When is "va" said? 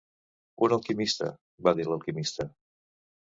1.67-1.73